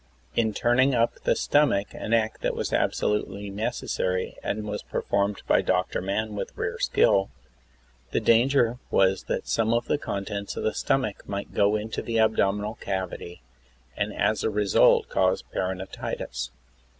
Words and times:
In 0.35 0.51
turning 0.51 0.95
up 0.95 1.13
the 1.25 1.35
stomach, 1.35 1.89
an 1.93 2.11
act 2.11 2.41
that 2.41 2.55
was 2.55 2.73
absolutely 2.73 3.51
necessary, 3.51 4.35
and 4.41 4.63
was 4.65 4.81
performed 4.81 5.43
by 5.47 5.61
Dr. 5.61 6.01
Mann 6.01 6.33
with 6.33 6.57
rare 6.57 6.79
skill, 6.79 7.29
the 8.09 8.19
danger 8.19 8.79
was 8.89 9.25
that 9.25 9.47
some 9.47 9.75
of 9.75 9.85
the 9.85 9.99
contents 9.99 10.57
of 10.57 10.63
the 10.63 10.73
stomach 10.73 11.29
might 11.29 11.53
gO' 11.53 11.73
intoi 11.73 12.03
the 12.03 12.17
abdominal 12.17 12.73
cavity, 12.81 13.43
and 13.95 14.11
as 14.11 14.43
a 14.43 14.49
result 14.49 15.07
cause 15.07 15.43
peritonitis. 15.43 16.49